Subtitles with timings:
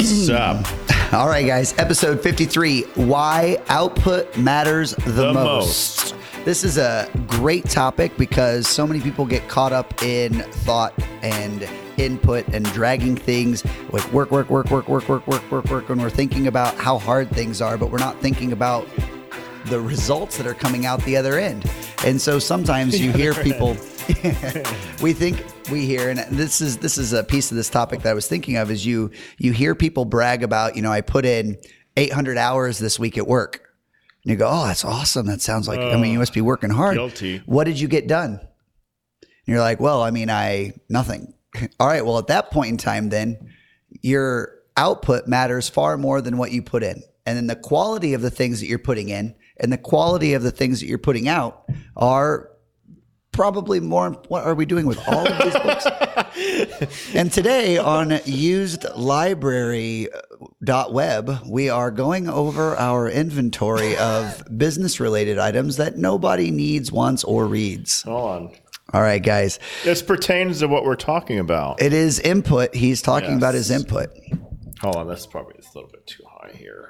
[0.00, 0.34] What's mm.
[0.34, 1.12] up?
[1.12, 6.14] All right, guys, episode 53 Why Output Matters the, The most.
[6.46, 11.68] This is a great topic because so many people get caught up in thought and
[11.98, 16.00] input and dragging things like work, work, work, work, work, work, work, work, work, when
[16.00, 18.88] we're thinking about how hard things are, but we're not thinking about
[19.66, 21.70] the results that are coming out the other end.
[22.06, 23.76] And so sometimes you hear people
[25.02, 28.10] we think we hear and this is this is a piece of this topic that
[28.10, 31.24] I was thinking of is you you hear people brag about, you know, I put
[31.24, 31.58] in
[31.96, 33.68] 800 hours this week at work.
[34.24, 35.26] And you go, "Oh, that's awesome.
[35.26, 37.42] That sounds like I mean, you must be working hard." guilty.
[37.46, 38.32] What did you get done?
[38.32, 41.32] And you're like, "Well, I mean, I nothing."
[41.80, 43.54] All right, well, at that point in time then,
[44.02, 47.02] your output matters far more than what you put in.
[47.26, 50.42] And then the quality of the things that you're putting in and the quality of
[50.42, 51.64] the things that you're putting out
[51.96, 52.49] are
[53.32, 55.86] probably more what are we doing with all of these books
[57.14, 65.38] and today on used library.web uh, we are going over our inventory of business related
[65.38, 68.50] items that nobody needs wants or reads Hold on.
[68.92, 71.80] all right guys This pertains to what we're talking about.
[71.80, 74.10] it is input he's talking about his input
[74.80, 76.89] Hold on, that's probably a little bit too high here.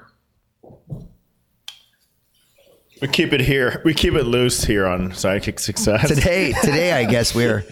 [3.01, 3.81] We keep it here.
[3.83, 6.07] We keep it loose here on Sidekick Success.
[6.07, 7.65] today today i guess we're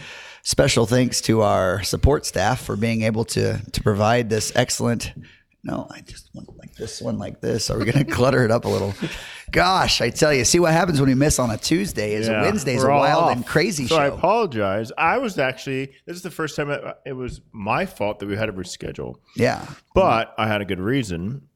[0.43, 5.11] special thanks to our support staff for being able to to provide this excellent
[5.63, 8.49] no i just want like this one like this are we going to clutter it
[8.51, 8.93] up a little
[9.51, 12.39] gosh i tell you see what happens when we miss on a tuesday is Yeah,
[12.39, 13.35] a wednesday's a wild off.
[13.35, 14.91] and crazy so show I apologize.
[14.97, 18.35] I was actually this is the first time it, it was my fault that we
[18.37, 21.48] had to reschedule, yeah but I had a good reason.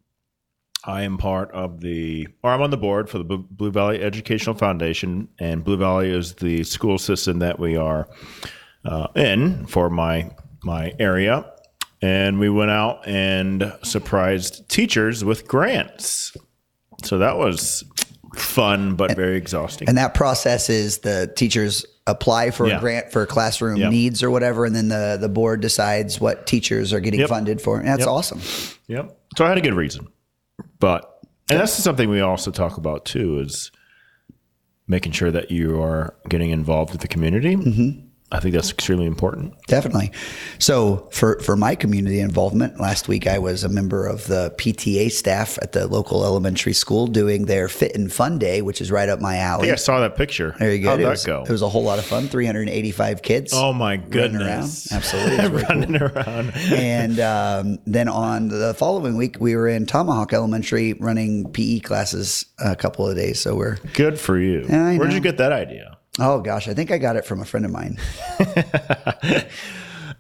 [0.86, 4.56] I am part of the, or I'm on the board for the Blue Valley Educational
[4.56, 8.08] Foundation, and Blue Valley is the school system that we are
[8.86, 10.32] uh, in for my
[10.64, 11.50] my area.
[12.02, 16.36] And we went out and surprised teachers with grants.
[17.04, 17.86] So that was
[18.36, 19.88] fun, but very exhausting.
[19.88, 23.92] and that process is the teachers apply for a grant for classroom Yep.
[23.92, 27.30] needs or whatever and then the the board decides what teachers are getting Yep.
[27.30, 28.08] funded for and that's Yep.
[28.10, 28.42] awesome
[28.88, 29.18] Yep.
[29.38, 30.08] So I had a good reason.
[30.84, 31.18] But
[31.50, 33.72] and that's something we also talk about too is
[34.86, 37.56] making sure that you are getting involved with the community.
[37.56, 38.08] Mm-hmm.
[38.34, 39.54] I think that's extremely important.
[39.68, 40.12] Definitely.
[40.58, 45.12] So for for my community involvement, last week I was a member of the PTA
[45.12, 49.08] staff at the local elementary school doing their Fit and Fun Day, which is right
[49.08, 49.68] up my alley.
[49.68, 50.56] think I saw that picture.
[50.58, 50.90] There you go.
[50.90, 51.44] How'd it, that was, go?
[51.44, 52.28] it was a whole lot of fun.
[52.28, 53.54] 385 kids.
[53.54, 54.92] oh my running goodness.
[54.92, 54.98] around.
[54.98, 55.38] Absolutely.
[55.38, 55.76] Really cool.
[55.76, 56.54] Running around.
[56.74, 62.46] And um, then on the following week, we were in Tomahawk Elementary running PE classes
[62.58, 63.40] a couple of days.
[63.40, 64.66] So we're, Good for you.
[64.68, 65.93] Where'd you get that idea?
[66.20, 67.98] Oh gosh, I think I got it from a friend of mine.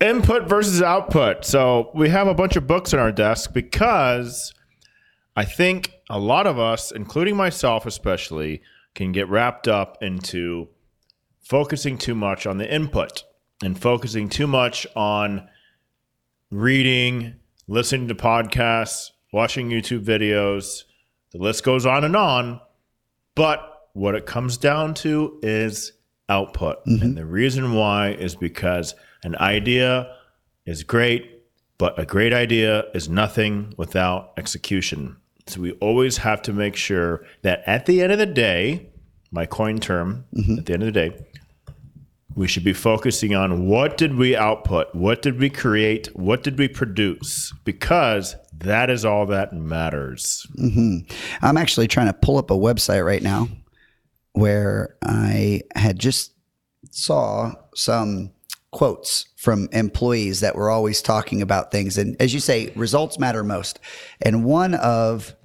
[0.02, 1.46] Input versus output.
[1.46, 4.54] So we have a bunch of books on our desk because
[5.36, 8.62] I think a lot of us, including myself especially,
[8.96, 10.70] can get wrapped up into
[11.42, 13.24] focusing too much on the input
[13.64, 15.48] and focusing too much on
[16.52, 17.36] reading,
[17.68, 20.84] listening to podcasts, watching YouTube videos.
[21.32, 22.62] The list goes on and on.
[23.36, 25.94] But what it comes down to is
[26.30, 26.86] output.
[26.86, 27.14] And mm-hmm.
[27.14, 30.16] the reason why is because an idea
[30.66, 31.44] is great,
[31.78, 35.18] but a great idea is nothing without execution.
[35.48, 38.90] So we always have to make sure that at the end of the day,
[39.32, 40.60] my coin term, mm-hmm.
[40.60, 41.26] at the end of the day,
[42.36, 44.94] we should be focusing on what did we output?
[44.96, 46.08] What did we create?
[46.16, 47.54] What did we produce?
[47.64, 50.48] Because that is all that matters.
[50.58, 51.00] Mm-hmm.
[51.46, 53.50] I'm actually trying to pull up a website right now
[54.34, 56.34] where I had just
[56.92, 58.32] saw some
[58.72, 61.98] quotes from employees that were always talking about things.
[61.98, 63.80] And as you say results matter most.
[64.22, 65.36] And one of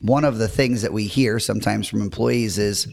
[0.00, 2.86] one of the things that we hear sometimes from employees is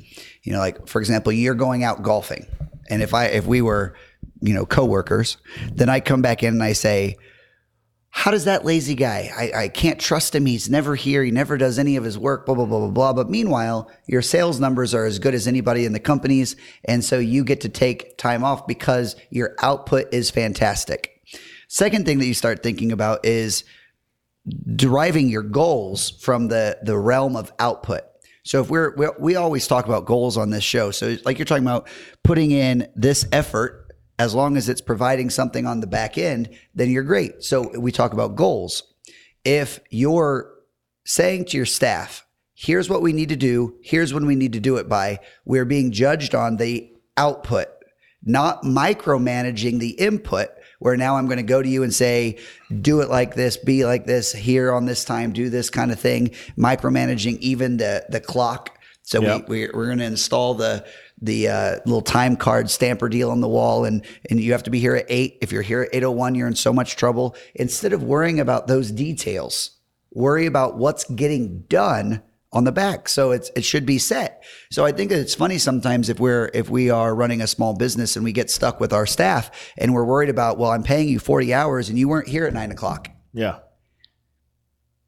[0.43, 2.45] you know like for example you're going out golfing.
[2.89, 3.93] And if i if we were
[4.41, 5.37] you know coworkers
[5.73, 7.15] then i come back in and i say
[8.13, 9.31] how does that lazy guy?
[9.35, 10.45] I, I can't trust him.
[10.45, 11.23] He's never here.
[11.23, 13.13] He never does any of his work, blah, blah, blah, blah, blah.
[13.13, 16.57] But meanwhile, your sales numbers are as good as anybody in the companies.
[16.83, 21.21] And so you get to take time off because your output is fantastic.
[21.69, 23.63] Second thing that you start thinking about is
[24.75, 28.01] deriving your goals from the, the realm of output.
[28.43, 30.89] So if we're, we we always talk about goals on this show.
[30.91, 31.87] So like you're talking about
[32.23, 33.80] putting in this effort
[34.21, 37.43] as long as it's providing something on the back end, then you're great.
[37.43, 38.83] So we talk about goals.
[39.43, 40.53] If you're
[41.05, 42.23] saying to your staff,
[42.53, 45.65] here's what we need to do, here's when we need to do it by, we're
[45.65, 46.87] being judged on the
[47.17, 47.65] output,
[48.23, 52.37] not micromanaging the input, where now I'm going to go to you and say,
[52.81, 55.99] do it like this, be like this, here on this time, do this kind of
[55.99, 58.77] thing, micromanaging even the the clock.
[59.01, 59.49] So Yep.
[59.49, 60.85] we, we we're going to install the
[61.21, 64.71] the uh, little time card stamper deal on the wall, and and you have to
[64.71, 65.37] be here at eight.
[65.41, 67.35] If you're here at eight oh one, you're in so much trouble.
[67.55, 69.79] Instead of worrying about those details,
[70.11, 72.23] worry about what's getting done
[72.53, 73.07] on the back.
[73.07, 74.43] So it's it should be set.
[74.71, 77.75] So I think that it's funny sometimes if we're if we are running a small
[77.75, 81.07] business and we get stuck with our staff and we're worried about well I'm paying
[81.07, 83.09] you forty hours and you weren't here at nine o'clock.
[83.33, 83.59] Yeah.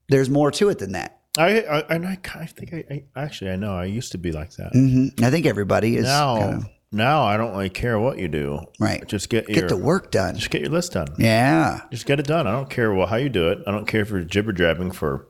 [0.08, 1.20] There's more to it than that.
[1.36, 4.32] I, I and I of think I, I actually I know I used to be
[4.32, 4.72] like that.
[4.72, 8.28] hmm I think everybody is now kind of- now I don't really care what you
[8.28, 8.60] do.
[8.78, 9.04] Right.
[9.08, 10.36] Just get get your the work done.
[10.36, 11.08] just get your list done.
[11.18, 11.80] Yeah.
[11.90, 12.46] Just get it done.
[12.46, 13.58] I don't care well how you do it.
[13.66, 15.26] I don't care if you're jibber jabbing for,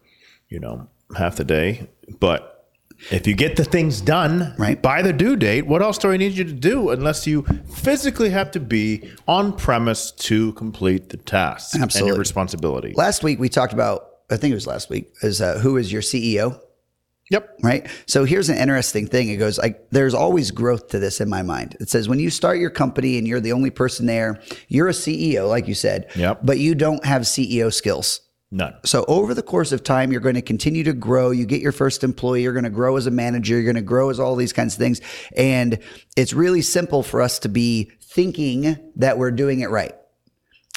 [0.50, 1.88] you know, half the day.
[2.20, 2.68] But
[3.10, 4.80] if you get the things done Right.
[4.82, 8.28] by the due date, what else do I need you to do unless you physically
[8.28, 12.10] have to be on premise to complete the task and Absolutely.
[12.10, 12.92] your responsibility?
[12.94, 15.92] Last week we talked about I think it was last week is uh, who is
[15.92, 16.60] your CEO
[17.30, 17.58] Yep.
[17.62, 17.86] right?
[18.06, 19.30] So here's an interesting thing.
[19.30, 21.74] It goes like there's always growth to this in my mind.
[21.80, 24.92] It says when you start your company and you're the only person there, you're a
[24.92, 26.40] CEO, like you said, Yep.
[26.42, 28.20] but you don't have CEO skills.
[28.50, 28.74] None.
[28.84, 31.30] So over the course of time, you're going to continue to grow.
[31.30, 32.42] You get your first employee.
[32.42, 33.54] You're going to grow as a manager.
[33.54, 35.00] You're going to grow as all these kinds of things.
[35.34, 35.78] And
[36.16, 39.92] it's really simple for us to be thinking that we're doing it right.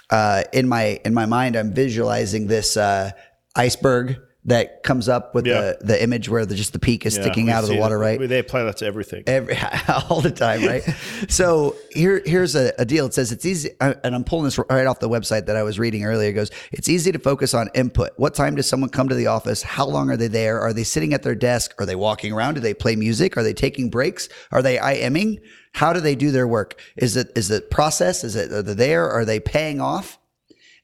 [0.10, 3.12] Uh, in my in my mind, I'm visualizing this uh,
[3.58, 5.74] iceberg that comes up with Yeah.
[5.82, 7.96] the the image where the, just the peak is Yeah, sticking out of the water,
[7.98, 8.30] that- right?
[8.30, 9.24] They apply that to everything.
[9.28, 9.58] every
[10.10, 10.84] all the time, right?
[11.28, 13.06] so here here's a, a deal.
[13.08, 15.64] It says it's easy, uh, and I'm pulling this right off the website that I
[15.64, 16.30] was reading earlier.
[16.30, 18.12] It goes, it's easy to focus on input.
[18.16, 19.64] What time does someone come to the office?
[19.64, 20.62] How long are they there?
[20.62, 21.74] Are they sitting at their desk?
[21.78, 22.54] Are they walking around?
[22.54, 23.36] Do they play music?
[23.36, 24.30] Are they taking breaks?
[24.54, 25.40] Are they IMing?
[25.74, 26.80] How do they do their work?
[26.96, 28.24] Is it is it process?
[28.24, 29.10] Is it are they there?
[29.10, 30.18] Are they paying off?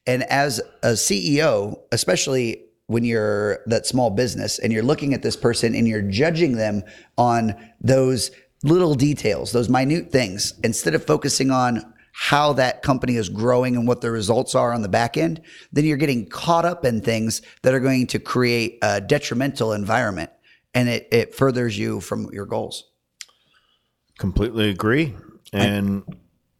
[0.06, 5.36] And as a CEO, especially when you're that small business and you're looking at this
[5.36, 6.82] person and you're judging them
[7.16, 8.30] on those
[8.62, 13.88] little details, those minute things, instead of focusing on how that company is growing and
[13.88, 15.40] what the results are on the back end,
[15.72, 20.30] then you're getting caught up in things that are going to create a detrimental environment
[20.74, 22.84] and it, it furthers you from your goals.
[24.18, 25.14] Completely agree.
[25.52, 26.02] And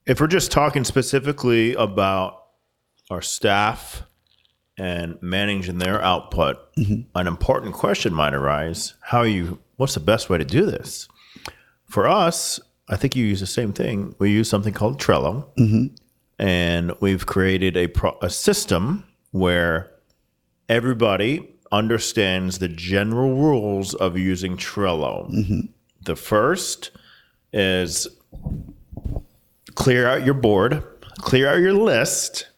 [0.06, 2.44] if we're just talking specifically about
[3.11, 4.03] our staff
[4.76, 7.03] and managing their output, mm-hmm.
[7.15, 9.59] an important question might arise: How are you?
[9.76, 11.09] What's the best way to do this?
[11.87, 14.15] For us, I think you use the same thing.
[14.19, 15.94] We use something called Trello, mm-hmm.
[16.38, 19.91] and we've created a pro- a system where
[20.69, 25.31] everybody understands the general rules of using Trello.
[25.31, 25.61] Mm-hmm.
[26.03, 26.91] The first
[27.53, 28.06] is
[29.75, 30.82] clear out your board,
[31.19, 32.49] clear out your list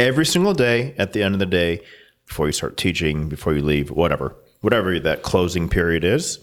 [0.00, 1.80] every single day at the end of the day
[2.26, 6.38] before you start teaching, before you leave, whatever, whatever that closing period is.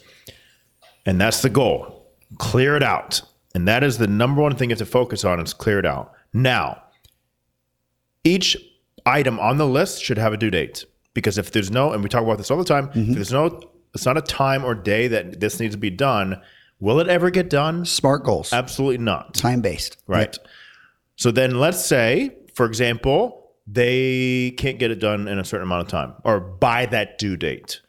[1.06, 2.06] And that's the goal.
[2.38, 3.22] Clear it out.
[3.56, 5.86] And that is the number one thing you have to focus on is clear it
[5.86, 6.14] out.
[6.34, 6.84] Now,
[8.24, 8.58] each
[9.06, 12.10] item on the list should have a due date because if there's no, and we
[12.10, 13.14] talk about this all the time, if mm-hmm.
[13.14, 13.62] there's no,
[13.96, 16.42] it's not a time or day that this needs to be done.
[16.80, 17.86] Will it ever get done?
[17.86, 19.34] Smart goals, Absolutely not.
[19.34, 19.98] time based.
[20.06, 20.38] Right.
[21.16, 23.37] So then let's say, for example,
[23.68, 27.36] they can't get it done in a certain amount of time or by that due
[27.36, 27.82] date.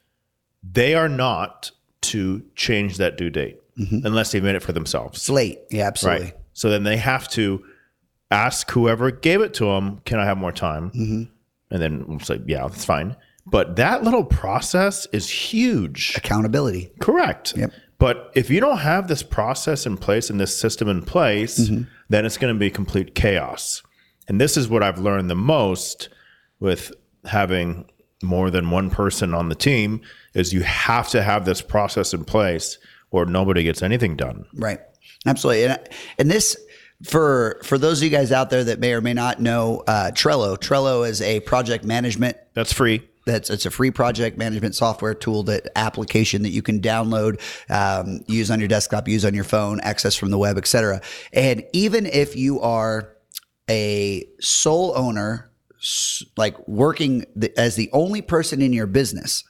[0.62, 1.70] They are not
[2.02, 5.22] to change that due date unless they made it for themselves.
[5.22, 5.60] Slate.
[5.70, 6.24] Yeah, absolutely.
[6.26, 6.34] Right.
[6.52, 7.64] So then they have to
[8.32, 10.90] ask whoever gave it to them, can I have more time?
[11.70, 13.14] And then we'll say, yeah, that's fine.
[13.46, 16.14] But that little process is huge.
[16.16, 16.90] Accountability.
[16.98, 17.56] Correct.
[17.56, 17.70] Yep.
[17.98, 21.82] But if you don't have this process in place and this system in place, Mm-hmm.
[22.08, 23.82] then it's going to be complete chaos.
[24.28, 26.08] And this is what I've learned the most
[26.60, 26.92] with
[27.24, 27.88] having
[28.22, 30.00] more than one person on the team
[30.34, 32.78] is you have to have this process in place
[33.10, 34.44] or nobody gets anything done.
[34.54, 34.80] Right.
[35.26, 35.64] Absolutely.
[35.64, 35.78] And,
[36.18, 36.56] and this,
[37.04, 40.10] for for those of you guys out there that may or may not know uh,
[40.12, 43.08] Trello, Trello is a project management That's free.
[43.24, 48.24] that's it's a free project management software tool that application that you can download, um,
[48.26, 51.00] use on your desktop, use on your phone, access from the web, etc.
[51.32, 53.14] And even if you are
[53.68, 55.50] a sole owner,
[56.36, 59.44] like working the, as the only person in your business,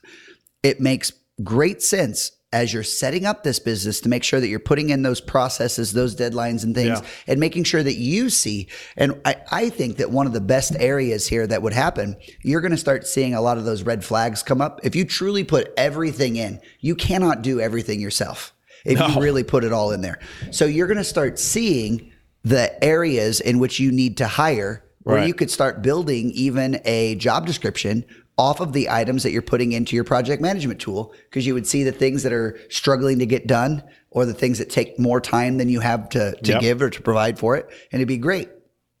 [0.63, 1.11] it makes
[1.43, 5.03] great sense as you're setting up this business to make sure that you're putting in
[5.03, 7.07] those processes, those deadlines and things, Yeah.
[7.27, 8.67] and making sure that you see.
[8.97, 12.61] And I, I think that one of the best areas here that would happen, you're
[12.61, 14.79] going to start seeing a lot of those red flags come up.
[14.83, 18.51] If you truly put everything in, you cannot do everything yourself.
[18.85, 20.19] If you really put it all in there.
[20.51, 22.11] So you're going to start seeing
[22.43, 25.27] the areas in which you need to hire where Right.
[25.27, 28.05] you could start building even a job description
[28.37, 31.67] off of the items that you're putting into your project management tool because you would
[31.67, 35.19] see the things that are struggling to get done or the things that take more
[35.19, 36.61] time than you have to, to Yep.
[36.61, 38.49] give or to provide for it and it'd be great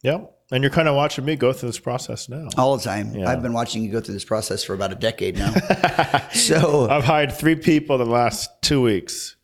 [0.03, 0.35] Yep.
[0.51, 2.49] And you're kind of watching me go through this process now.
[2.57, 5.37] all the time i've been watching you go through this process for about a decade
[5.37, 5.53] now
[6.33, 9.35] so I've hired three people the last two weeks.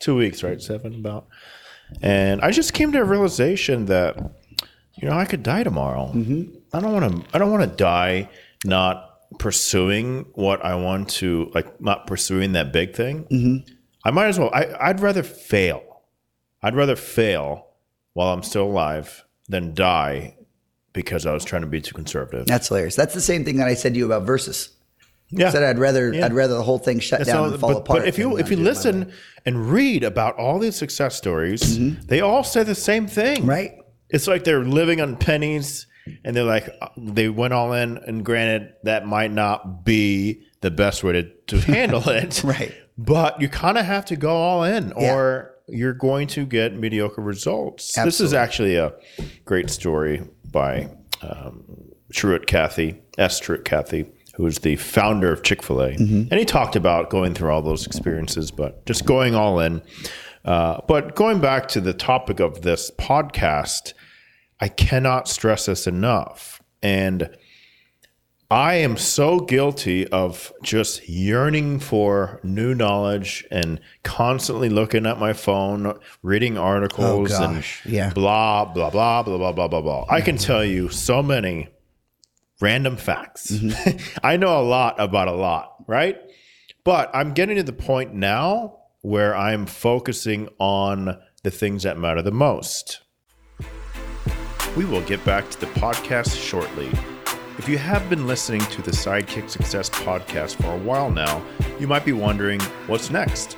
[0.00, 0.60] Two weeks, right?
[0.62, 1.26] Seven about.
[2.02, 4.16] And I just came to a realization that,
[4.94, 6.12] you know, I could die tomorrow.
[6.14, 6.56] Mm-hmm.
[6.72, 7.34] I don't want to.
[7.34, 8.28] I don't want to die
[8.64, 9.06] not
[9.38, 13.24] pursuing what I want to, like not pursuing that big thing.
[13.24, 13.72] Mm-hmm.
[14.04, 14.50] I might as well.
[14.52, 16.02] I, I'd rather fail.
[16.62, 17.66] I'd rather fail
[18.12, 20.36] while I'm still alive than die
[20.92, 22.46] because I was trying to be too conservative.
[22.46, 24.70] that's hilarious that's the same thing that i said to you about versus
[25.32, 25.50] Yeah.
[25.50, 27.98] said I'd rather I'd rather the whole thing shut down So, and fall but, apart.
[28.00, 29.12] but if you if you not do it my listen
[29.46, 33.46] and read about all these success stories, they all say the same thing.
[33.46, 33.72] right?
[34.08, 35.86] It's like they're living on pennies
[36.24, 40.70] and they're like uh, they went all in and granted that might not be the
[40.70, 42.42] best way to, to handle it.
[42.42, 42.74] Right.
[42.98, 47.22] But you kind of have to go all in or you're going to get mediocre
[47.22, 47.94] results.
[47.94, 48.92] This is actually a
[49.44, 50.90] great story by
[51.22, 51.62] um,
[52.12, 53.38] Truett Cathy, S.
[53.38, 54.06] Truett Cathy,
[54.40, 55.90] who is the founder of Chick fil A.
[56.30, 59.82] And he talked about going through all those experiences, but just going all in.
[60.44, 63.92] Uh, but going back to the topic of this podcast,
[64.58, 66.62] I cannot stress this enough.
[66.82, 67.28] And
[68.50, 75.34] I am so guilty of just yearning for new knowledge and constantly looking at my
[75.34, 78.10] phone, reading articles and yeah.
[78.14, 80.06] blah, blah, blah, blah, blah, blah, blah, blah.
[80.08, 81.68] I can tell you so many
[82.60, 83.50] random facts.
[83.50, 84.18] Mm-hmm.
[84.26, 86.18] I know a lot about a lot, right?
[86.84, 92.22] But I'm getting to the point now where I'm focusing on the things that matter
[92.22, 93.00] the most.
[94.76, 96.90] We will get back to the podcast shortly.
[97.58, 101.44] If you have been listening to the Sidekick Success podcast for a while now,
[101.78, 103.56] you might be wondering what's next.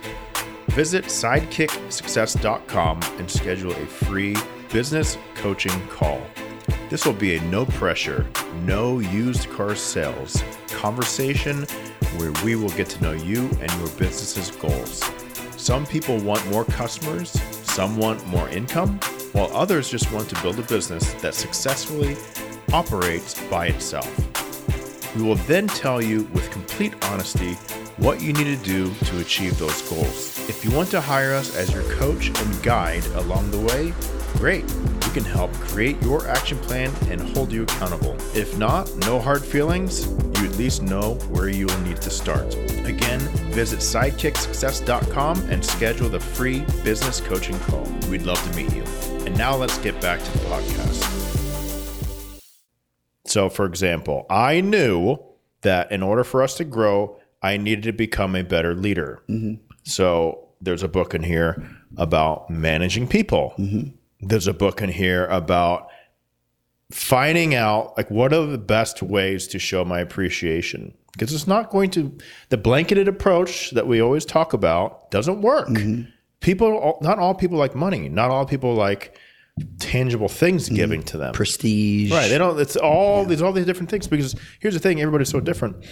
[0.69, 4.37] Visit sidekicksuccess.com and schedule a free
[4.73, 6.21] business coaching call.
[6.93, 8.27] This will be a no pressure,
[8.65, 11.63] no used car sales conversation
[12.19, 15.03] where we will get to know you and your business's goals.
[15.57, 17.31] Some people want more customers,
[17.63, 19.01] some want more income,
[19.33, 22.15] while others just want to build a business that successfully
[22.75, 25.17] operates by itself.
[25.17, 27.55] We will then tell you with complete honesty
[27.97, 30.47] what you need to do to achieve those goals.
[30.47, 33.95] If you want to hire us as your coach and guide along the way,
[34.37, 34.67] great.
[35.13, 38.17] Can help create your action plan and hold you accountable.
[38.35, 42.55] If not, no hard feelings, you at least know where you will need to start.
[42.87, 43.21] Again,
[43.53, 47.87] visit sidekicksuccess.com and schedule the free business coaching call.
[48.09, 48.85] We'd love to meet you.
[49.27, 51.23] And now let's get back to the podcast.
[53.27, 55.19] So, for example, I knew
[55.61, 59.23] that in order for us to grow, I needed to become a better leader.
[59.29, 59.63] Mm-hmm.
[59.85, 63.53] So, there's a book in here about managing people.
[63.59, 63.97] Mm-hmm.
[64.23, 65.89] There's a book in here about
[66.91, 71.71] finding out like what are the best ways to show my appreciation because it's not
[71.71, 72.17] going to
[72.51, 76.03] the blanketed approach that we always talk about doesn't work mm-hmm.
[76.41, 79.17] people not all people like money not all people like
[79.79, 80.77] tangible things mm-hmm.
[80.77, 82.11] giving to them Prestige.
[82.11, 82.29] Right.
[82.29, 82.59] They don't.
[82.61, 85.85] It's all these all these different things because here's the thing: everybody's so different.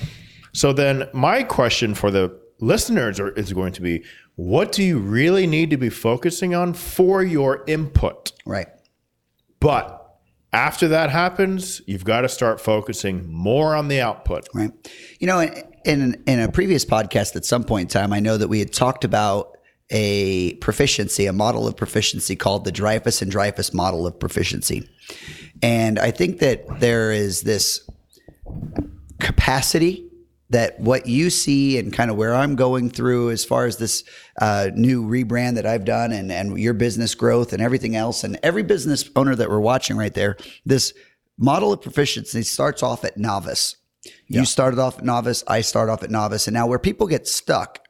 [0.52, 4.04] So then, my question for the listeners are, is going to be:
[4.36, 8.32] What do you really need to be focusing on for your input?
[8.44, 8.68] Right.
[9.60, 9.96] But
[10.52, 14.48] after that happens, you've got to start focusing more on the output.
[14.54, 14.72] Right.
[15.18, 15.40] You know,
[15.84, 18.72] in in a previous podcast at some point in time, I know that we had
[18.72, 19.56] talked about
[19.90, 24.88] a proficiency, a model of proficiency called the Dreyfus and Dreyfus model of proficiency.
[25.62, 27.88] And I think that there is this
[29.18, 30.09] capacity
[30.50, 34.04] that what you see and kind of where I'm going through as far as this
[34.40, 38.38] uh, new rebrand that I've done and, and your business growth and everything else and
[38.42, 40.92] every business owner that we're watching right there, this
[41.38, 43.76] model of proficiency starts off at novice.
[44.26, 46.46] You started off at novice, I start off at novice.
[46.46, 47.80] And now where people get stuck,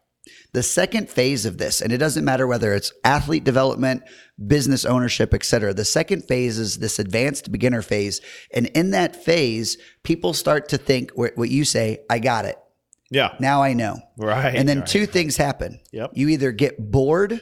[0.53, 4.03] the second phase of this, and it doesn't matter whether it's athlete development,
[4.47, 5.73] business ownership, et cetera.
[5.73, 8.21] The second phase is this advanced beginner phase.
[8.53, 12.57] And in that phase, people start to think what you say, I got it.
[13.11, 13.35] Yeah.
[13.39, 14.01] Now I know.
[14.17, 14.55] Right.
[14.55, 14.89] And then right.
[14.89, 15.81] two things happen.
[15.93, 16.13] Yep.
[16.15, 17.41] You either get bored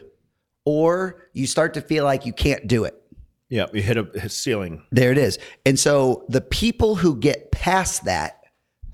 [0.65, 2.95] or you start to feel like you can't do it.
[3.49, 3.67] Yeah.
[3.73, 4.85] You hit a ceiling.
[4.91, 5.39] There it is.
[5.65, 8.38] And so the people who get past that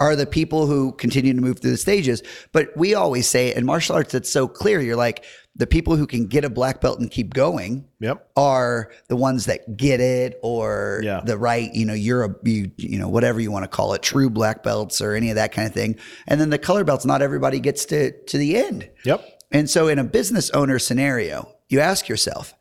[0.00, 2.22] are the people who continue to move through the stages.
[2.52, 4.80] But we always say in martial arts, it's so clear.
[4.80, 5.24] You're like,
[5.56, 8.28] the people who can get a black belt and keep going Yep.
[8.36, 11.20] are the ones that get it or Yeah.
[11.24, 14.02] the right, you know, you're a, you, you know, whatever you want to call it,
[14.02, 15.94] true black belts or any of that kind of thing.
[16.26, 18.90] And then the color belts, not everybody gets to, to the end.
[19.04, 19.24] Yep.
[19.52, 22.52] And so in a business owner scenario, you ask yourself,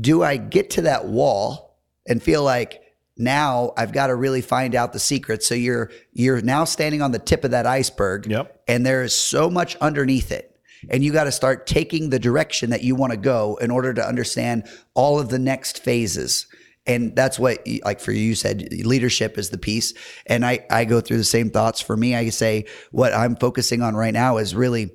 [0.00, 1.78] do I get to that wall
[2.08, 2.82] and feel like
[3.20, 5.42] now I've got to really find out the secret.
[5.42, 8.62] So you're you're now standing on the tip of that iceberg Yep.
[8.66, 10.46] and there is so much underneath it.
[10.88, 13.92] And you got to start taking the direction that you want to go in order
[13.92, 16.46] to understand all of the next phases.
[16.86, 19.92] And that's what, like for you, you said leadership is the piece.
[20.26, 21.82] And I, I go through the same thoughts.
[21.82, 24.90] For me, I say what I'm focusing on right now is really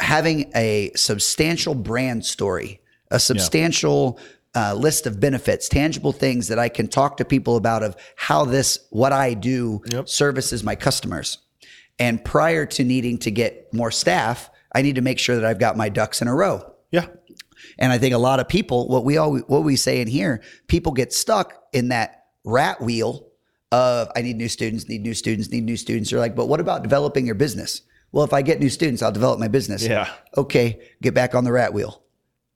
[0.00, 4.18] having a substantial brand story, a substantial
[4.54, 8.44] uh, list of benefits, tangible things that I can talk to people about of how
[8.44, 10.08] this, what I do, Yep.
[10.08, 11.38] services my customers.
[11.98, 15.58] And prior to needing to get more staff, I need to make sure that I've
[15.58, 16.72] got my ducks in a row.
[16.90, 17.06] Yeah.
[17.78, 20.42] And I think a lot of people, what we all what we say in here,
[20.66, 23.28] people get stuck in that rat wheel
[23.70, 26.10] of I need new students, need new students, need new students.
[26.10, 27.82] You're like, but what about developing your business?
[28.12, 29.86] Well, if I get new students, I'll develop my business.
[29.86, 30.08] Yeah.
[30.36, 31.99] Okay, get back on the rat wheel.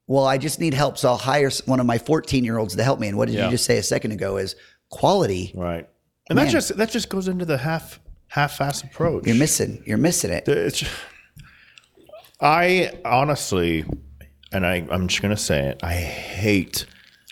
[0.07, 2.83] Well, I just need help, so I'll hire one of my 14 year olds to
[2.83, 3.07] help me.
[3.07, 3.45] And what did Yeah.
[3.45, 4.37] you just say a second ago?
[4.37, 4.55] Is
[4.89, 5.51] quality.
[5.55, 5.87] Right.
[6.29, 6.45] And Man.
[6.45, 9.25] that just that just goes into the half half-ass approach.
[9.25, 9.81] You're missing.
[9.85, 10.47] You're missing it.
[10.47, 10.83] It's,
[12.41, 13.85] I honestly,
[14.51, 15.79] and I, I'm just gonna say it.
[15.83, 16.85] I hate,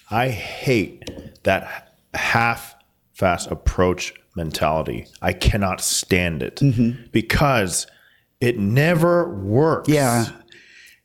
[0.10, 5.08] I hate that half-fast approach mentality.
[5.22, 7.08] I cannot stand it Mm-hmm.
[7.12, 7.86] because
[8.40, 9.90] it never works.
[9.90, 10.26] Yeah.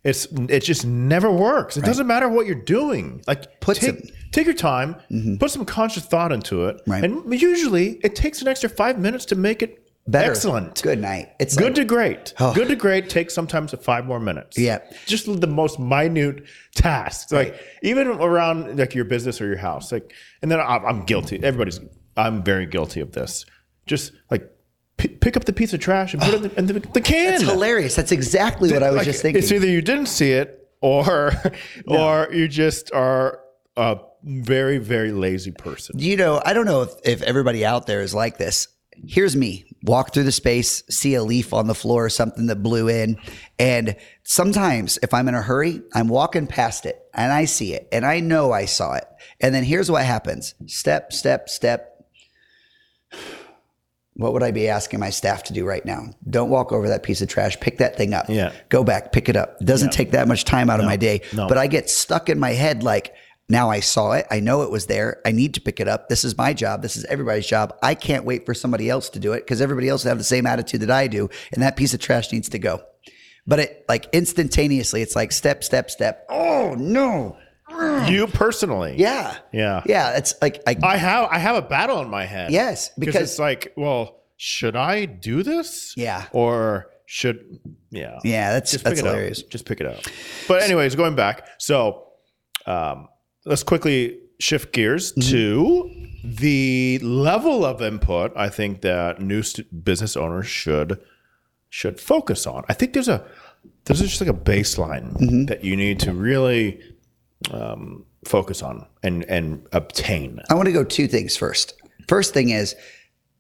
[0.04, 1.76] It's it just never works.
[1.76, 3.22] It doesn't matter what you're doing.
[3.26, 4.30] Like Put take, some- Mm-hmm.
[4.30, 4.96] take your time,
[5.38, 7.02] put some conscious thought into it, Right.
[7.02, 10.30] and usually it takes an extra five minutes to make it Better.
[10.30, 10.80] excellent.
[10.82, 11.30] Good night.
[11.40, 12.32] It's Good like, to great.
[12.38, 12.54] Oh.
[12.54, 14.56] Good to great takes sometimes five more minutes.
[14.56, 14.78] Yeah.
[15.06, 17.30] Just the most minute tasks.
[17.32, 19.90] Like even around like your business or your house.
[19.92, 20.12] Like,
[20.42, 21.42] and then I'm guilty.
[21.42, 21.80] Everybody's,
[22.16, 23.44] I'm very guilty of this.
[23.86, 24.50] Just like
[24.98, 27.00] p- pick up the piece of trash and put it in the, in the, the
[27.12, 27.34] can.
[27.34, 27.96] it's hilarious.
[27.96, 29.42] That's exactly what I was Like, just thinking.
[29.42, 31.32] It's either you didn't see it or,
[31.86, 33.40] or you just are
[33.76, 35.98] a very, very lazy person.
[35.98, 38.68] you know, I don't know if, if everybody out there is like this.
[39.06, 42.64] Here's me walk through the space, see a leaf on the floor or something that
[42.64, 43.16] blew in.
[43.56, 47.86] And sometimes if I'm in a hurry, I'm walking past it and I see it
[47.92, 49.04] and I know I saw it.
[49.40, 51.97] And then here's what happens step, step, step.
[54.18, 56.06] What would I be asking my staff to do right now?
[56.28, 57.58] Don't walk over that piece of trash.
[57.60, 58.26] Pick that thing up.
[58.28, 58.52] Yeah.
[58.68, 59.56] Go back, pick it up.
[59.60, 61.22] It doesn't take that much time out of my day.
[61.32, 61.46] no.
[61.46, 63.14] But I get stuck in my head like,
[63.48, 64.26] now I saw it.
[64.30, 65.22] I know it was there.
[65.24, 66.08] I need to pick it up.
[66.08, 66.82] This is my job.
[66.82, 67.74] This is everybody's job.
[67.82, 70.46] I can't wait for somebody else to do it because everybody else have the same
[70.46, 71.30] attitude that I do.
[71.52, 72.82] And that piece of trash needs to go.
[73.46, 76.26] But it like instantaneously, it's like step, step, step.
[76.28, 77.38] Oh no.
[78.08, 78.94] You personally.
[78.98, 79.36] Yeah.
[79.52, 79.82] Yeah.
[79.86, 80.16] Yeah.
[80.16, 82.50] It's like I I have I have a battle in my head.
[82.50, 85.94] Yes, because it's like, well, should I do this?
[85.96, 86.26] Yeah.
[86.32, 87.58] or should
[87.90, 89.42] yeah yeah, that's Just that's hilarious.
[89.42, 89.48] up.
[89.50, 90.00] Just pick it up.
[90.46, 92.04] But anyways, going back, so
[92.66, 93.08] um,
[93.46, 95.30] let's quickly shift gears Mm-hmm.
[95.30, 98.32] to the level of input.
[98.36, 101.00] I think that new st- business owners should
[101.70, 102.64] should focus on.
[102.68, 103.24] I think there's a
[103.84, 105.44] there's just like a baseline Mm-hmm.
[105.46, 106.80] that you need to really
[107.50, 110.40] um, focus on and and obtain.
[110.50, 111.74] I want to go two things first.
[112.08, 112.74] First thing is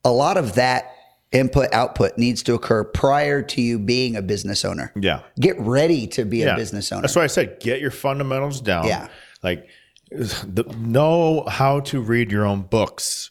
[0.04, 0.92] a lot of that
[1.32, 4.92] input output needs to occur prior to you being a business owner.
[4.98, 5.22] Yeah.
[5.38, 6.54] Get ready to be Yeah.
[6.54, 7.02] a business owner.
[7.02, 8.86] That's why I said get your fundamentals down.
[8.86, 9.08] Yeah.
[9.42, 9.68] Like
[10.10, 13.30] the, know how to read your own books.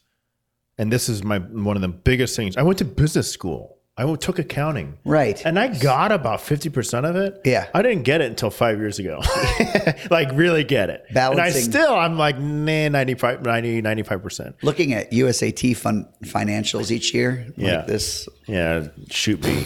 [0.77, 2.55] And this is my one of the biggest things.
[2.55, 3.76] I went to business school.
[3.99, 4.97] I took accounting.
[5.05, 5.43] Right.
[5.43, 7.41] And I got about 50% of it.
[7.43, 7.67] Yeah.
[7.73, 9.19] I didn't get it until five years ago.
[10.11, 11.03] like really get it.
[11.09, 14.53] And I still, I'm like, nah, 95, 90, 95%.
[14.61, 17.77] Looking at USAT fund financials each year, Yeah.
[17.77, 18.29] like this.
[18.45, 19.65] Yeah, shoot me.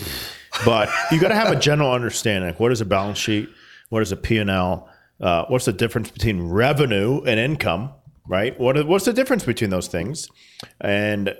[0.63, 2.53] But you got to have a general understanding.
[2.55, 3.49] What is a balance sheet?
[3.89, 4.89] What is a P&L?
[5.19, 7.91] Uh, what's the difference between revenue and income?
[8.27, 8.57] Right?
[8.59, 10.29] What what's the difference between those things?
[10.79, 11.35] And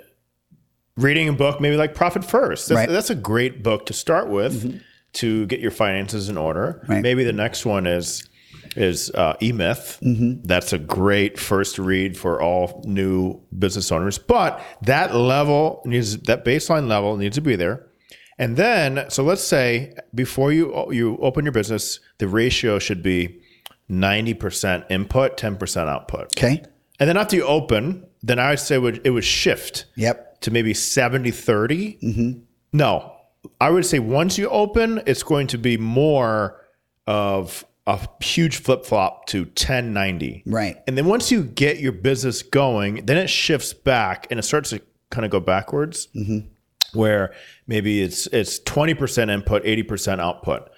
[0.96, 2.68] reading a book, maybe like Profit First.
[2.68, 2.88] That's, Right.
[2.88, 4.80] that's a great book to start with
[5.14, 6.84] to get your finances in order.
[6.88, 7.02] Right.
[7.02, 8.28] Maybe the next one is
[8.74, 9.98] is uh, E Myth.
[10.00, 14.16] That's a great first read for all new business owners.
[14.18, 17.86] But that level needs that baseline level needs to be there.
[18.38, 23.40] And then, so let's say before you you open your business, the ratio should be
[23.88, 26.26] ninety percent input, ten percent output.
[26.36, 26.62] Okay.
[26.98, 29.84] And then after you open, then I would say would it would shift.
[29.96, 30.31] Yep.
[30.42, 31.98] To maybe 70 30.
[32.02, 32.40] Mm-hmm.
[32.72, 33.12] No,
[33.60, 36.60] I would say once you open, it's going to be more
[37.06, 40.44] of a huge flip flop to 1090.
[40.46, 40.76] Right.
[40.86, 44.70] And then once you get your business going, then it shifts back and it starts
[44.70, 46.46] to kind of go backwards, mm-hmm.
[46.98, 47.34] where
[47.66, 50.70] maybe it's it's twenty percent input, eighty percent output,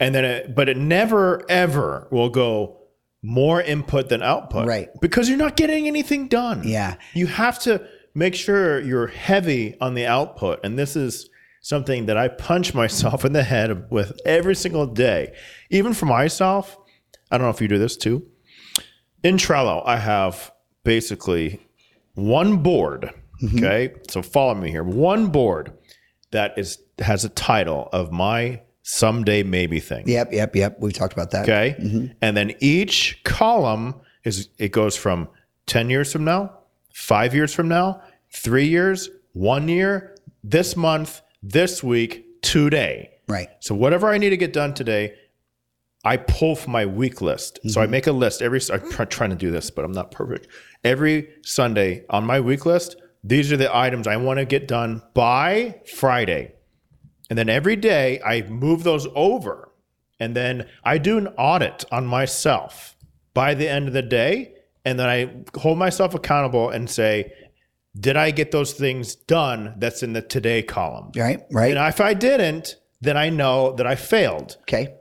[0.00, 2.80] and then it, but it never ever will go
[3.22, 4.88] more input than output, Right.
[5.00, 6.62] Because you're not getting anything done.
[6.64, 6.96] Yeah.
[7.14, 11.28] you have to make sure you're heavy on the output, and this is
[11.60, 15.34] something that I punch myself in the head with every single day,
[15.70, 16.76] even for myself.
[17.30, 18.26] I don't know if you do this too
[19.24, 20.52] in Trello, I have
[20.84, 21.60] basically
[22.14, 23.10] one board.
[23.42, 23.58] Mm-hmm.
[23.58, 24.84] Okay, so follow me here.
[24.84, 25.72] One board
[26.30, 30.06] that is has a title of my someday maybe thing.
[30.06, 30.76] Yep, yep, yep.
[30.78, 31.42] We've talked about that.
[31.42, 32.06] Okay, mm-hmm.
[32.22, 35.28] and then each column is it goes from
[35.66, 36.56] ten years from now,
[36.94, 43.10] five years from now, three years, one year, this month, this week, today.
[43.26, 43.48] Right.
[43.60, 45.14] So whatever I need to get done today,
[46.04, 47.58] I pull from my week list.
[47.66, 47.90] So I mm-hmm.
[47.90, 48.60] make a list every.
[48.72, 50.46] I'm trying to do this, but I'm not perfect.
[50.84, 55.02] Every Sunday on my week list, these are the items I want to get done
[55.14, 56.52] by Friday,
[57.28, 59.72] and then every day I move those over,
[60.20, 62.96] and then I do an audit on myself
[63.32, 64.53] by the end of the day,
[64.84, 67.32] and then I hold myself accountable and say,
[67.98, 69.74] did I get those things done?
[69.78, 71.12] That's in the today column.
[71.16, 71.76] Right, right.
[71.76, 74.56] And if I didn't, then I know that I failed.
[74.62, 74.94] okay.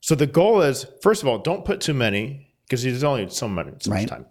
[0.00, 3.46] So the goal is, first of all, don't put too many because there's only so
[3.46, 4.08] many so much Right.
[4.08, 4.26] time.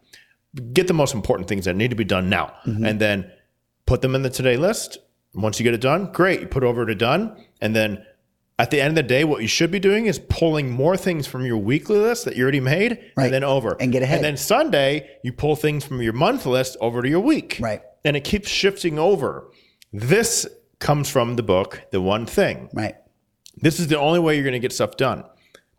[0.73, 2.83] Get the most important things that need to be done now, mm-hmm.
[2.85, 3.31] and then
[3.85, 4.97] put them in the today list.
[5.35, 6.41] Once you get it done, great.
[6.41, 8.03] You put over to done, and then
[8.59, 11.25] at the end of the day, what you should be doing is pulling more things
[11.25, 13.25] from your weekly list that you already made, Right.
[13.25, 14.17] and then over And get ahead.
[14.17, 17.81] And then Sunday, you pull things from your month list over to your week, Right.
[18.05, 19.49] And it keeps shifting over.
[19.93, 20.45] This
[20.79, 22.69] comes from the book, The One Thing.
[22.73, 22.95] Right.
[23.61, 25.23] This is the only way you're going to get stuff done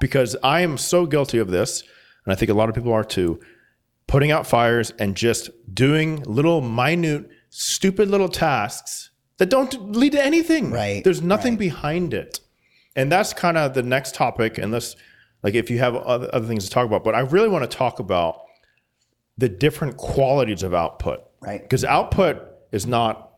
[0.01, 1.83] because I am so guilty of this.
[2.27, 3.41] And I think a lot of people are too
[4.07, 10.23] putting out fires and just doing little minute, stupid little tasks that don't lead to
[10.25, 10.71] anything.
[10.71, 12.41] Right, There's nothing behind it.
[12.97, 14.59] And that's kind of the next topic.
[14.59, 14.97] Unless,
[15.43, 17.77] like, if you have other, other things to talk about, but I really want to
[17.77, 18.43] talk about
[19.39, 21.21] the different qualities of output.
[21.41, 21.63] Right.
[21.63, 23.31] Because output is not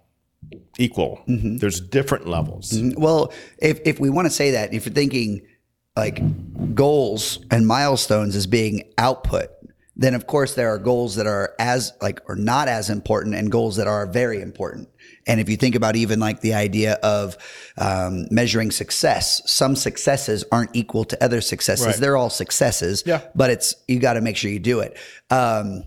[0.79, 1.59] equal, Mm-hmm.
[1.59, 2.77] there's different levels.
[2.97, 5.47] Well, if if we want to say that, if you're thinking
[5.97, 6.21] like
[6.75, 9.51] goals and milestones as being output,
[9.95, 13.53] then of course there are goals that are as like or not as important and
[13.53, 14.89] goals that are very important.
[15.27, 17.37] And if you think about even like the idea of
[17.79, 21.87] um, measuring success, some successes aren't equal to other successes.
[21.87, 21.97] Right.
[21.97, 23.23] They're all successes, Yeah.
[23.35, 24.97] but it's you got to make sure you do it.
[25.31, 25.85] Um,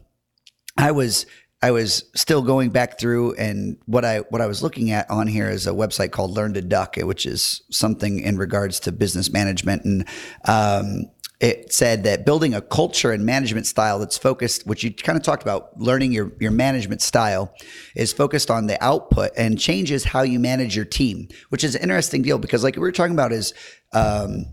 [0.78, 1.26] I was
[1.62, 5.26] I was still going back through and what I what I was looking at on
[5.26, 9.32] here is a website called Learn to Duck, which is something in regards to business
[9.32, 10.06] management and
[10.46, 15.18] um, it said that building a culture and management style that's focused, which you kind
[15.18, 17.54] of talked about, learning your your management style,
[17.96, 21.82] is focused on the output and changes how you manage your team, which is an
[21.82, 23.54] interesting deal because like we were talking about is
[23.94, 24.46] um,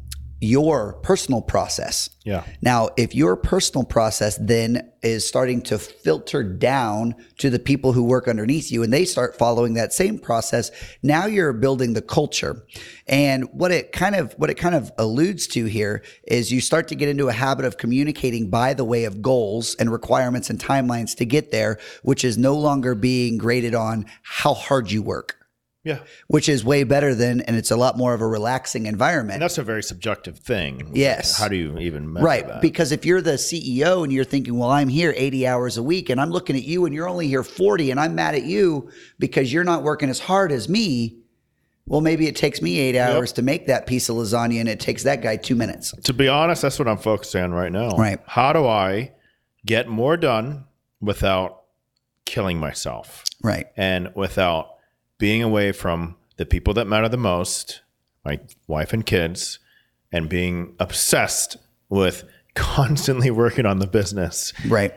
[0.42, 2.10] your personal process.
[2.24, 2.44] Yeah.
[2.60, 8.04] Now, if your personal process then is starting to filter down to the people who
[8.04, 10.70] work underneath you and they start following that same process,
[11.02, 12.64] now you're building the culture.
[13.06, 16.88] And what it kind of what it kind of alludes to here is you start
[16.88, 20.58] to get into a habit of communicating by the way of goals and requirements and
[20.58, 25.36] timelines to get there, which is no longer being graded on how hard you work,
[25.84, 25.98] Yeah.
[26.28, 29.34] which is way better than and it's a lot more of a relaxing environment.
[29.34, 30.90] And that's a very subjective thing.
[30.94, 31.36] Yes.
[31.36, 32.46] How do you even measure Right.
[32.46, 32.62] that?
[32.62, 36.08] Because if you're the CEO and you're thinking, well, I'm here 80 hours a week
[36.08, 38.90] and I'm looking at you and you're only here 40 and I'm mad at you
[39.18, 41.18] because you're not working as hard as me.
[41.84, 44.78] Well, maybe it takes me eight hours to make that piece of lasagna and it
[44.78, 45.92] takes that guy two minutes.
[46.04, 47.96] to be honest, that's what I'm focusing on right now.
[47.96, 48.20] Right.
[48.24, 49.10] How do I
[49.66, 50.66] get more done
[51.00, 51.62] without
[52.24, 53.66] killing myself Right.
[53.76, 54.68] and without
[55.22, 57.82] being away from the people that matter the most,
[58.24, 59.60] my wife and kids,
[60.10, 61.56] and being obsessed
[61.88, 62.24] with
[62.56, 64.52] constantly working on the business?
[64.66, 64.92] Right.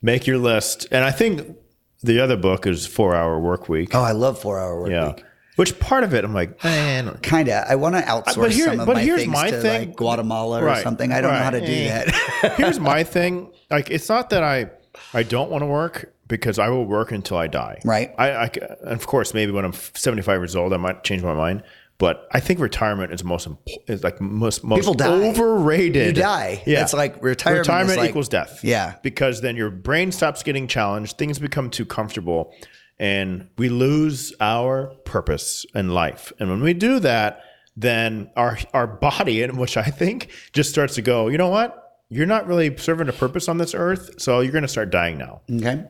[0.00, 0.86] Make your list.
[0.90, 1.58] And I think
[2.02, 3.94] the other book is Four Hour Work Week.
[3.94, 5.08] Oh, I love four hour work yeah.
[5.08, 5.24] week.
[5.56, 7.66] Which part of it, I'm like, man, Kind of.
[7.68, 9.88] I want to outsource but here- some of but my here's things my to thing.
[9.88, 11.12] like Guatemala or something.
[11.12, 12.54] I don't know how to do that.
[12.56, 14.70] here's my thing like it's not that i
[15.12, 18.12] i don't want to work because i will work until i die Right.
[18.18, 18.50] I, I
[18.84, 21.62] of course maybe when i'm 75 years old i might change my mind
[21.98, 23.48] but i think retirement is most
[23.86, 25.06] is like most most People die.
[25.28, 26.62] overrated You die.
[26.66, 28.94] yeah It's like retirement retirement like- equals death Yeah.
[29.02, 32.52] because then your brain stops getting challenged things become too comfortable
[32.98, 36.32] and we lose our purpose in life.
[36.40, 37.40] And when we do that,
[37.76, 41.98] then our our body, and which I think just starts to go, you know what?
[42.08, 45.18] You're not really serving a purpose on this earth, so you're going to start dying
[45.18, 45.42] now.
[45.52, 45.84] Okay.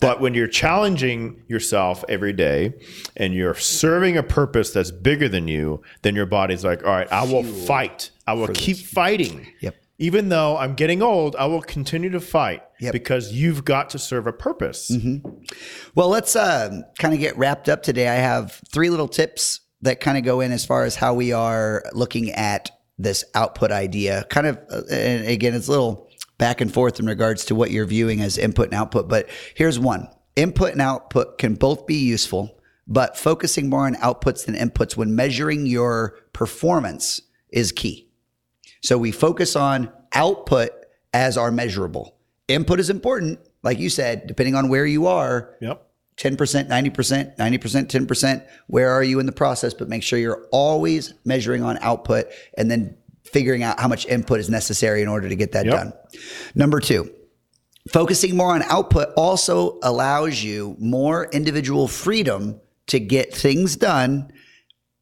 [0.00, 2.74] But when you're challenging yourself every day
[3.16, 7.10] and you're serving a purpose that's bigger than you, then your body's like, all right,
[7.12, 8.10] I will fight.
[8.26, 9.46] I will keep fighting.
[9.60, 9.74] Yep.
[10.00, 12.92] Even though I'm getting old, I will continue to fight Yep.
[12.92, 14.92] because you've got to serve a purpose.
[15.96, 18.06] Well, let's uh, kind of get wrapped up today.
[18.06, 21.32] I have three little tips that kind of go in as far as how we
[21.32, 24.24] are looking at this output idea.
[24.30, 26.07] Kind of, uh, and again, it's a little
[26.38, 29.08] back and forth in regards to what you're viewing as input and output.
[29.08, 34.46] But here's one input and output can both be useful, but focusing more on outputs
[34.46, 37.20] than inputs when measuring your performance
[37.50, 38.08] is key.
[38.82, 40.70] So we focus on output
[41.12, 42.14] as our measurable.
[42.46, 45.56] Input is important, like you said, depending on where you are.
[45.60, 45.84] Yep.
[46.18, 48.46] 10%, 90%, 90%, 10%.
[48.66, 49.72] Where are you in the process?
[49.72, 54.40] But make sure you're always measuring on output and then figuring out how much input
[54.40, 55.74] is necessary in order to get that Yep.
[55.74, 55.92] done.
[56.54, 57.10] Number two,
[57.92, 64.30] focusing more on output also allows you more individual freedom to get things done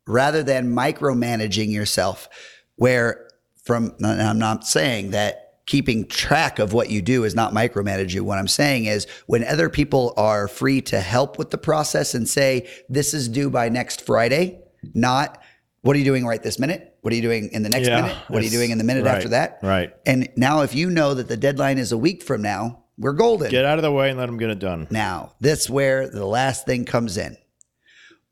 [0.07, 2.29] rather than micromanaging yourself.
[2.77, 3.29] Where
[3.65, 8.23] from, I'm not saying that keeping track of what you do is not micromanage you.
[8.23, 12.29] What I'm saying is when other people are free to help with the process and
[12.29, 14.61] say, this is due by next Friday,
[14.95, 15.43] not
[15.83, 16.96] what are you doing right this minute?
[17.07, 18.17] What are you doing in the next Yeah, minute?
[18.27, 19.61] What are you doing in the minute right, after that?
[19.63, 19.95] right.
[20.07, 23.49] And now, if you know that the deadline is a week from now, we're golden.
[23.49, 24.89] Get out of the way and let them get it done.
[24.91, 27.37] Now, that's where the last thing comes in.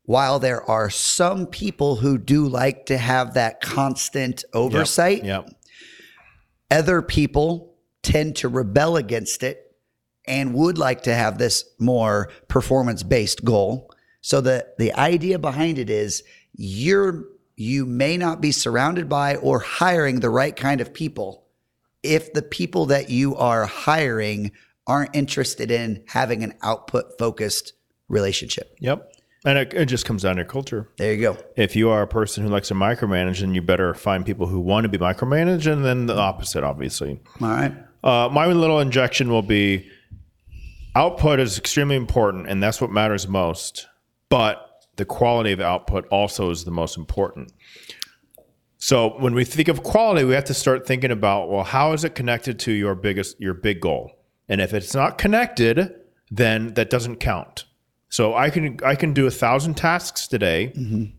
[0.03, 5.51] While there are some people who do like to have that constant oversight, Yep.
[6.69, 9.77] other people tend to rebel against it
[10.27, 13.89] and would like to have this more performance based goal.
[14.19, 17.23] So the the idea behind it is you're
[17.55, 21.45] you may not be surrounded by or hiring the right kind of people
[22.03, 24.51] if the people that you are hiring
[24.87, 27.73] aren't interested in having an output focused
[28.07, 28.75] relationship.
[28.79, 29.11] Yep.
[29.45, 30.89] And it, it just comes down to your culture.
[30.97, 31.37] There you go.
[31.55, 34.59] If you are a person who likes to micromanage, then you better find people who
[34.59, 37.19] want to be micromanaged, and then the opposite, obviously.
[37.41, 37.73] All right.
[38.03, 39.87] Uh, my little injection will be
[40.95, 43.87] output is extremely important, and that's what matters most.
[44.29, 44.64] But
[44.97, 47.51] the quality of output also is the most important.
[48.77, 52.03] So when we think of quality, we have to start thinking about well, how is
[52.03, 54.11] it connected to your biggest your big goal?
[54.47, 55.95] And if it's not connected,
[56.29, 57.65] then that doesn't count.
[58.09, 60.71] So I can I can do a thousand tasks today,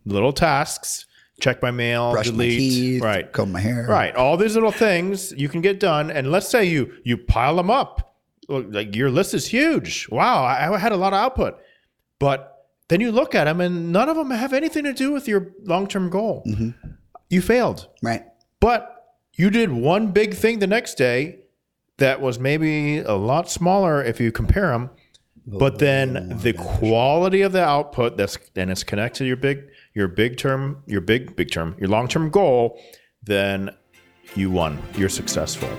[0.04, 1.06] little tasks,
[1.40, 2.12] check my mail, Mm-hmm.
[2.14, 3.86] Brush my delete, teeth, right, comb my hair.
[3.88, 4.14] Right.
[4.14, 6.10] All these little things you can get done.
[6.10, 8.16] And let's say you you pile them up.
[8.48, 10.08] Like your list is huge.
[10.08, 11.58] Wow, I, I had a lot of output.
[12.18, 12.55] But
[12.88, 15.52] then you look at them and none of them have anything to do with your
[15.64, 16.44] long-term goal.
[16.46, 16.70] Mm-hmm.
[17.28, 17.88] You failed.
[18.02, 18.24] Right.
[18.60, 18.96] But
[19.34, 21.40] you did one big thing the next day
[21.98, 24.90] that was maybe a lot smaller if you compare them.
[25.52, 29.68] Oh, but then the quality of the output that's and it's connected to your big
[29.94, 32.80] your big term your big big term your long term goal,
[33.22, 33.70] then
[34.34, 34.82] you won.
[34.96, 35.70] You're successful.